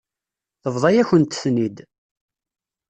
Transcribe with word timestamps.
Tebḍa-yakent-ten-id. 0.61 1.77